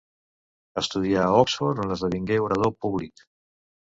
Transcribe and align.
Estudià 0.81 1.25
a 1.25 1.35
Oxford, 1.41 1.81
on 1.83 1.93
esdevingué 1.97 2.39
orador 2.47 2.73
públic. 2.87 3.23